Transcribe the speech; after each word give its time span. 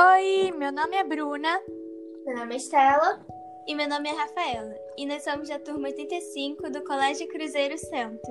Oi, 0.00 0.52
meu 0.52 0.70
nome 0.70 0.94
é 0.94 1.02
Bruna. 1.02 1.60
Meu 2.24 2.36
nome 2.36 2.54
é 2.54 2.56
Estela. 2.56 3.18
E 3.66 3.74
meu 3.74 3.88
nome 3.88 4.08
é 4.08 4.12
Rafaela. 4.12 4.72
E 4.96 5.04
nós 5.04 5.24
somos 5.24 5.48
da 5.48 5.58
turma 5.58 5.88
85 5.88 6.70
do 6.70 6.84
Colégio 6.84 7.26
Cruzeiro 7.26 7.76
Santo. 7.76 8.30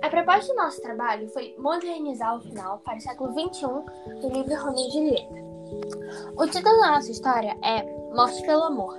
A 0.00 0.08
proposta 0.08 0.54
do 0.54 0.62
nosso 0.62 0.80
trabalho 0.80 1.28
foi 1.30 1.56
modernizar 1.58 2.36
o 2.36 2.40
final 2.40 2.78
para 2.84 2.98
o 2.98 3.00
século 3.00 3.32
XXI 3.32 3.66
do 4.20 4.28
livro 4.28 4.54
Romeu 4.54 4.86
e 4.86 4.90
Julieta. 4.92 5.34
O 6.36 6.46
título 6.46 6.80
da 6.82 6.92
nossa 6.92 7.10
história 7.10 7.58
é 7.64 7.82
Morte 8.14 8.46
pelo 8.46 8.62
Amor. 8.62 8.96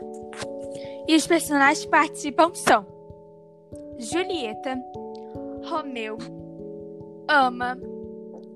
E 1.07 1.15
os 1.15 1.25
personagens 1.25 1.85
que 1.85 1.89
participam 1.89 2.53
são 2.53 2.85
Julieta, 3.97 4.77
Romeu, 5.69 6.17
Ama, 7.29 7.79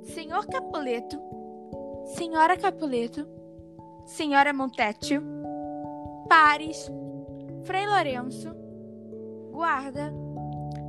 Senhor 0.03 0.45
Capuleto, 0.47 1.30
Senhora 2.15 2.57
Capuleto, 2.57 3.25
Senhora 4.05 4.51
Montécio, 4.51 5.23
Pares, 6.27 6.91
Frei 7.63 7.87
Lourenço, 7.87 8.53
Guarda, 9.51 10.13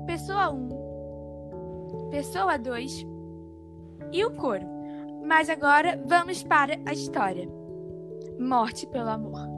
Pessoa 0.05 0.51
1, 0.51 2.09
Pessoa 2.11 2.59
2 2.59 3.07
e 4.13 4.25
o 4.25 4.33
coro. 4.33 4.67
Mas 5.25 5.49
agora 5.49 6.03
vamos 6.07 6.43
para 6.43 6.79
a 6.85 6.93
história. 6.93 7.49
Morte 8.41 8.87
pelo 8.89 9.11
amor. 9.11 9.49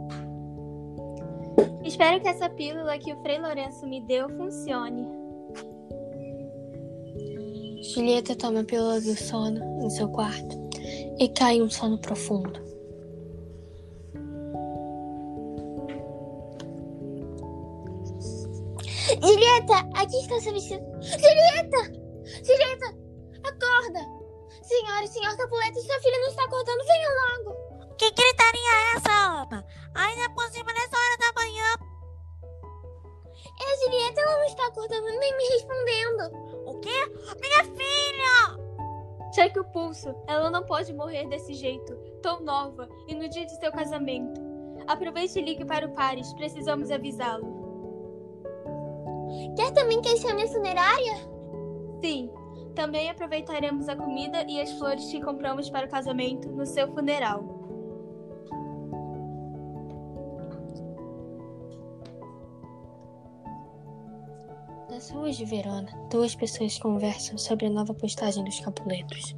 Espero 1.83 2.21
que 2.21 2.29
essa 2.29 2.51
pílula 2.51 2.99
que 2.99 3.13
o 3.13 3.23
Frei 3.23 3.39
Lourenço 3.39 3.87
me 3.87 4.03
deu 4.03 4.29
funcione. 4.29 5.07
Julieta 7.95 8.37
toma 8.37 8.61
a 8.61 8.65
pílula 8.65 9.01
do 9.01 9.17
sono 9.17 9.83
em 9.83 9.89
seu 9.89 10.09
quarto 10.09 10.65
e 11.19 11.29
cai 11.29 11.57
em 11.57 11.63
um 11.63 11.71
sono 11.71 11.99
profundo. 11.99 12.63
Julieta, 19.21 19.77
aqui 19.95 20.17
está 20.17 20.41
seu 20.41 20.53
vestido. 20.53 20.85
Julieta! 21.01 21.93
Julieta, 22.43 22.87
acorda! 23.45 24.01
Senhora 24.63 25.05
e 25.05 25.09
senhor 25.09 25.37
Capuleto, 25.37 25.81
sua 25.81 26.01
filha 26.01 26.19
não 26.21 26.29
está 26.29 26.45
acordando, 26.45 26.85
venha 26.85 27.09
logo! 27.09 27.65
Que 27.97 28.11
gritaria 28.11 28.71
é 28.73 28.97
essa, 28.97 29.11
Alma? 29.11 29.65
Ainda 29.95 30.31
por 30.31 30.49
cima 30.51 30.73
nessa 30.73 30.97
hora 30.97 31.17
da 31.19 31.33
manhã. 31.41 31.75
É 33.61 33.85
Julieta, 33.85 34.21
ela 34.21 34.39
não 34.39 34.45
está 34.47 34.67
acordando 34.67 35.07
nem 35.07 35.37
me 35.37 35.45
respondendo. 35.45 36.23
O 36.67 36.81
quê? 36.81 37.07
Minha 37.41 37.65
filha! 37.65 38.44
Cheque 39.35 39.59
o 39.59 39.65
pulso. 39.65 40.15
Ela 40.29 40.49
não 40.49 40.65
pode 40.65 40.93
morrer 40.93 41.27
desse 41.29 41.55
jeito, 41.55 41.97
tão 42.23 42.41
nova 42.41 42.89
e 43.09 43.15
no 43.15 43.29
dia 43.29 43.45
de 43.45 43.57
seu 43.59 43.73
casamento. 43.73 44.41
Aproveite 44.87 45.39
e 45.39 45.43
ligue 45.43 45.65
para 45.65 45.87
o 45.87 45.93
Paris, 45.93 46.33
precisamos 46.35 46.91
avisá-lo. 46.91 47.65
Quer 49.57 49.73
também 49.73 50.01
que 50.01 50.09
a 50.09 50.13
funerária? 50.47 51.17
Sim, 52.01 52.31
também 52.75 53.11
aproveitaremos 53.11 53.89
a 53.89 53.97
comida 53.97 54.45
e 54.49 54.61
as 54.61 54.71
flores 54.73 55.11
que 55.11 55.21
compramos 55.21 55.69
para 55.69 55.87
o 55.87 55.91
casamento 55.91 56.53
no 56.53 56.67
seu 56.67 56.93
funeral. 56.93 57.54
Nas 65.05 65.11
ruas 65.11 65.37
de 65.37 65.45
Verona, 65.45 65.93
duas 66.11 66.35
pessoas 66.35 66.79
conversam 66.79 67.37
sobre 67.37 67.67
a 67.67 67.71
nova 67.71 67.93
postagem 67.93 68.43
dos 68.43 68.59
Capuletos. 68.61 69.37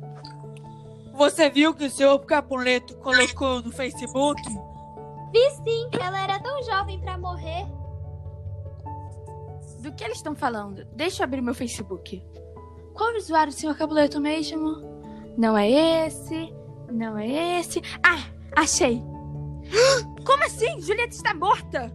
Você 1.12 1.50
viu 1.50 1.75
que 1.75 1.86
o 1.86 1.91
seu 1.91 2.20
Capuleto 2.20 2.97
colocou 2.98 3.61
no 3.61 3.72
Facebook? 3.72 4.41
Vi 5.33 5.50
sim, 5.64 5.89
ela 6.00 6.22
era 6.22 6.39
tão 6.39 6.62
jovem 6.62 7.00
para 7.00 7.19
morrer. 7.19 7.67
Do 9.81 9.93
que 9.93 10.04
eles 10.04 10.19
estão 10.19 10.37
falando? 10.37 10.84
Deixa 10.93 11.22
eu 11.22 11.25
abrir 11.25 11.41
meu 11.41 11.53
Facebook. 11.53 12.22
Qual 12.94 13.12
o 13.12 13.16
usuário 13.16 13.53
do 13.53 13.59
senhor 13.59 13.77
Capuleto 13.77 14.21
mesmo? 14.21 14.84
Não 15.37 15.59
é 15.59 16.06
esse. 16.06 16.54
Não 16.93 17.19
é 17.19 17.59
esse. 17.59 17.83
Ah, 18.04 18.31
achei. 18.54 19.03
Como 20.25 20.44
assim? 20.44 20.81
Julieta 20.81 21.12
está 21.12 21.34
morta? 21.34 21.93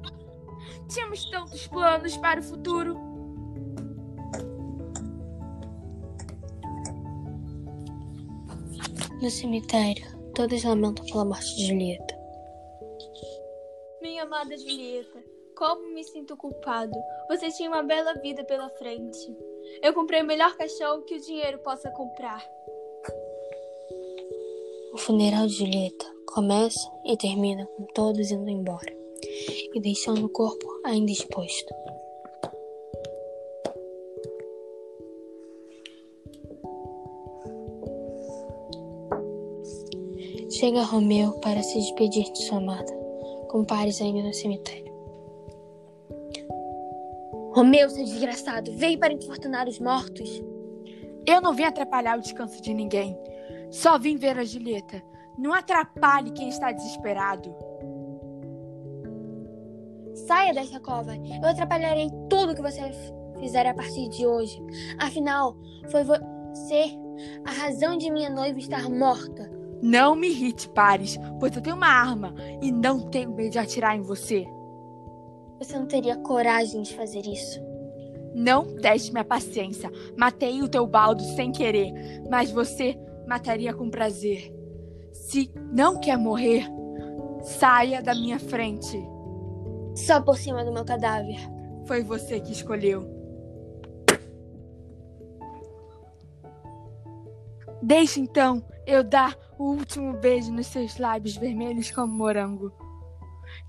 Tínhamos 0.89 1.23
tantos 1.29 1.67
planos 1.67 2.17
para 2.17 2.41
o 2.41 2.43
futuro. 2.43 3.10
No 9.21 9.29
cemitério, 9.29 10.03
todos 10.33 10.63
lamentam 10.63 11.05
pela 11.05 11.23
morte 11.23 11.55
de 11.55 11.67
Julieta. 11.67 12.19
Minha 14.01 14.23
amada 14.23 14.57
Julieta, 14.57 15.23
como 15.55 15.93
me 15.93 16.03
sinto 16.03 16.35
culpado. 16.35 16.97
Você 17.29 17.51
tinha 17.51 17.69
uma 17.69 17.83
bela 17.83 18.15
vida 18.15 18.43
pela 18.43 18.67
frente. 18.71 19.37
Eu 19.83 19.93
comprei 19.93 20.23
o 20.23 20.25
melhor 20.25 20.57
cachorro 20.57 21.03
que 21.03 21.17
o 21.17 21.21
dinheiro 21.21 21.59
possa 21.59 21.91
comprar. 21.91 22.43
O 24.91 24.97
funeral 24.97 25.45
de 25.45 25.53
Julieta 25.53 26.05
começa 26.25 26.91
e 27.05 27.15
termina 27.15 27.67
com 27.77 27.83
todos 27.93 28.31
indo 28.31 28.49
embora 28.49 28.91
e 29.71 29.79
deixando 29.79 30.25
o 30.25 30.29
corpo 30.29 30.67
ainda 30.83 31.11
exposto. 31.11 31.71
Chega 40.51 40.83
Romeu 40.83 41.31
para 41.39 41.63
se 41.63 41.79
despedir 41.79 42.29
de 42.33 42.43
sua 42.43 42.57
amada, 42.57 42.91
com 43.49 43.63
Paris 43.63 44.01
ainda 44.01 44.21
no 44.21 44.33
cemitério. 44.33 44.91
Romeu, 47.53 47.89
seu 47.89 48.03
desgraçado, 48.03 48.71
veio 48.73 48.99
para 48.99 49.13
infortunar 49.13 49.69
os 49.69 49.79
mortos. 49.79 50.43
Eu 51.25 51.39
não 51.39 51.53
vim 51.53 51.63
atrapalhar 51.63 52.17
o 52.17 52.21
descanso 52.21 52.61
de 52.61 52.73
ninguém. 52.73 53.17
Só 53.69 53.97
vim 53.97 54.17
ver 54.17 54.37
a 54.37 54.43
Julieta. 54.43 55.01
Não 55.37 55.53
atrapalhe 55.53 56.31
quem 56.31 56.49
está 56.49 56.73
desesperado. 56.73 57.55
Saia 60.27 60.53
dessa 60.53 60.81
cova. 60.81 61.15
Eu 61.15 61.47
atrapalharei 61.47 62.09
tudo 62.29 62.55
que 62.55 62.61
você 62.61 62.81
fizer 63.39 63.65
a 63.65 63.73
partir 63.73 64.09
de 64.09 64.27
hoje. 64.27 64.61
Afinal, 64.99 65.55
foi 65.89 66.03
você 66.03 66.97
a 67.45 67.51
razão 67.51 67.97
de 67.97 68.11
minha 68.11 68.29
noiva 68.29 68.59
estar 68.59 68.89
morta. 68.89 69.50
Não 69.81 70.15
me 70.15 70.29
irrite, 70.29 70.69
Pares, 70.69 71.17
pois 71.39 71.55
eu 71.55 71.61
tenho 71.61 71.75
uma 71.75 71.87
arma 71.87 72.35
e 72.61 72.71
não 72.71 73.09
tenho 73.09 73.33
medo 73.33 73.51
de 73.51 73.59
atirar 73.59 73.97
em 73.97 74.01
você. 74.01 74.45
Você 75.57 75.77
não 75.77 75.85
teria 75.85 76.15
coragem 76.17 76.81
de 76.81 76.95
fazer 76.95 77.25
isso. 77.25 77.59
Não 78.33 78.75
teste 78.77 79.11
minha 79.11 79.25
paciência. 79.25 79.91
Matei 80.17 80.61
o 80.61 80.69
teu 80.69 80.85
baldo 80.87 81.21
sem 81.35 81.51
querer, 81.51 81.91
mas 82.29 82.51
você 82.51 82.97
mataria 83.27 83.73
com 83.73 83.89
prazer. 83.89 84.53
Se 85.11 85.51
não 85.71 85.99
quer 85.99 86.17
morrer, 86.17 86.65
saia 87.41 88.01
da 88.01 88.13
minha 88.13 88.39
frente. 88.39 88.97
Só 89.95 90.21
por 90.21 90.37
cima 90.37 90.63
do 90.63 90.71
meu 90.71 90.85
cadáver. 90.85 91.37
Foi 91.85 92.03
você 92.03 92.39
que 92.39 92.51
escolheu. 92.51 93.05
Deixe 97.81 98.19
então 98.19 98.63
eu 98.91 99.03
dar 99.03 99.37
o 99.57 99.71
último 99.71 100.13
beijo 100.13 100.51
nos 100.51 100.67
seus 100.67 100.97
lábios 100.97 101.37
vermelhos 101.37 101.91
como 101.91 102.13
morango. 102.13 102.71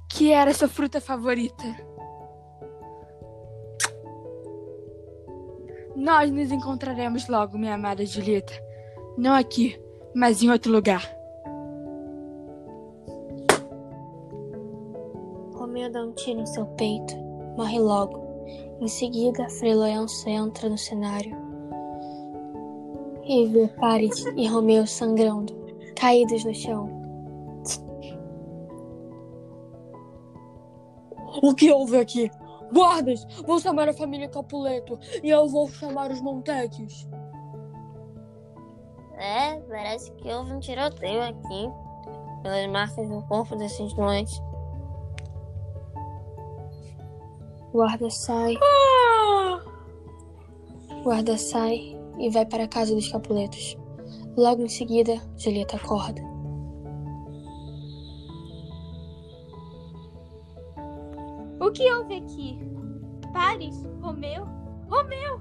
Que 0.08 0.32
era 0.32 0.52
sua 0.52 0.68
fruta 0.68 1.00
favorita. 1.00 1.64
Nós 5.94 6.30
nos 6.30 6.50
encontraremos 6.50 7.28
logo, 7.28 7.56
minha 7.56 7.74
amada 7.74 8.04
Julieta. 8.04 8.52
Não 9.16 9.34
aqui, 9.34 9.80
mas 10.14 10.42
em 10.42 10.50
outro 10.50 10.72
lugar. 10.72 11.02
Romeu 15.54 15.90
dá 15.90 16.02
um 16.02 16.12
tiro 16.12 16.40
em 16.40 16.46
seu 16.46 16.66
peito, 16.66 17.14
morre 17.56 17.78
logo. 17.78 18.20
Em 18.80 18.88
seguida, 18.88 19.48
Frei 19.48 19.72
entra 20.26 20.68
no 20.68 20.76
cenário 20.76 21.41
e 23.24 23.46
vê 23.46 23.68
Paris 23.68 24.24
e 24.36 24.46
Romeu 24.46 24.86
sangrando, 24.86 25.54
caídos 25.96 26.44
no 26.44 26.54
chão. 26.54 27.02
O 31.42 31.54
que 31.54 31.70
houve 31.72 31.96
aqui? 31.96 32.30
Guardas, 32.72 33.24
vou 33.46 33.58
chamar 33.60 33.88
a 33.88 33.92
família 33.92 34.28
Capuleto 34.28 34.98
e 35.22 35.30
eu 35.30 35.46
vou 35.48 35.68
chamar 35.68 36.10
os 36.10 36.20
Montequios. 36.20 37.08
É, 39.16 39.60
parece 39.60 40.10
que 40.12 40.28
houve 40.32 40.52
um 40.52 40.60
tiroteio 40.60 41.22
aqui, 41.22 41.70
pelas 42.42 42.66
marcas 42.68 43.08
no 43.08 43.22
corpo 43.28 43.54
desses 43.56 43.92
dois. 43.94 44.30
Guarda 47.72 48.10
sai. 48.10 48.58
Guarda 51.02 51.38
sai 51.38 51.91
e 52.18 52.30
vai 52.30 52.46
para 52.46 52.64
a 52.64 52.68
casa 52.68 52.94
dos 52.94 53.10
Capuletos. 53.10 53.76
Logo 54.36 54.62
em 54.62 54.68
seguida, 54.68 55.20
Julieta 55.36 55.76
acorda. 55.76 56.22
O 61.60 61.70
que 61.70 61.92
houve 61.92 62.16
aqui? 62.16 62.58
Paris? 63.32 63.76
Romeu? 64.00 64.44
Romeu! 64.88 65.40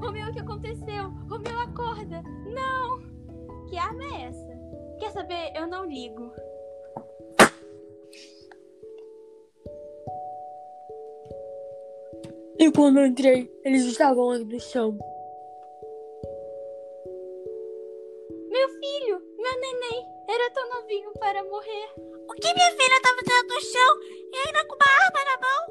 Romeu, 0.00 0.28
o 0.28 0.32
que 0.32 0.40
aconteceu? 0.40 1.10
Romeu, 1.28 1.58
acorda! 1.60 2.22
Não! 2.46 3.00
Que 3.68 3.78
arma 3.78 4.04
é 4.04 4.22
essa? 4.24 4.58
Quer 4.98 5.10
saber? 5.12 5.52
Eu 5.56 5.66
não 5.66 5.84
ligo. 5.84 6.32
E 12.58 12.70
quando 12.70 13.00
eu 13.00 13.06
entrei, 13.06 13.50
eles 13.64 13.84
estavam 13.86 14.26
lá 14.26 14.38
no 14.38 14.60
chão. 14.60 14.96
Para 21.32 21.42
morrer. 21.44 21.88
O 22.28 22.34
que 22.34 22.52
minha 22.52 22.70
filha 22.72 23.00
tá 23.02 23.08
fazendo 23.16 23.48
no 23.48 23.60
chão 23.62 24.00
e 24.30 24.36
ainda 24.46 24.66
com 24.66 24.74
uma 24.74 24.84
arma 25.02 25.20
na 25.24 25.36
mão? 25.40 25.62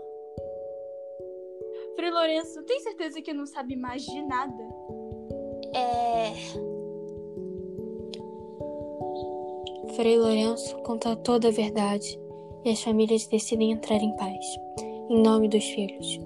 Frei 1.95 2.09
Lourenço, 2.09 2.63
tem 2.63 2.79
certeza 2.79 3.21
que 3.21 3.31
não 3.31 3.45
sabe 3.45 3.75
mais 3.75 4.01
de 4.03 4.21
nada? 4.23 4.63
É. 5.75 6.33
Frei 9.95 10.17
Lourenço 10.17 10.75
conta 10.77 11.15
toda 11.15 11.49
a 11.49 11.51
verdade 11.51 12.19
e 12.65 12.71
as 12.71 12.81
famílias 12.81 13.27
decidem 13.27 13.71
entrar 13.71 13.97
em 13.97 14.15
paz, 14.15 14.43
em 15.11 15.21
nome 15.21 15.47
dos 15.47 15.63
filhos. 15.63 16.19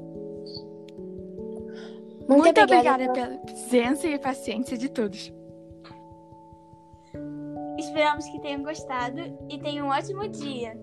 Muito, 2.27 2.61
obrigada 2.61 3.03
obrigada 3.03 3.13
pela 3.13 3.37
presença 3.39 4.07
e 4.07 4.17
paciência 4.17 4.77
de 4.77 4.87
todos. 4.89 5.33
Esperamos 7.85 8.25
que 8.25 8.39
tenham 8.39 8.63
gostado 8.63 9.21
e 9.47 9.59
tenham 9.59 9.85
um 9.85 9.91
ótimo 9.91 10.27
dia. 10.27 10.75